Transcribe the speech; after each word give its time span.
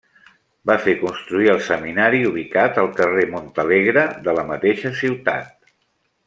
Va 0.69 0.75
fer 0.85 0.93
construir 1.01 1.51
el 1.53 1.61
seminari 1.67 2.21
ubicat 2.29 2.79
al 2.85 2.89
carrer 3.01 3.27
Montalegre 3.35 4.07
de 4.29 4.35
la 4.39 4.47
mateixa 4.49 4.95
ciutat. 5.05 5.55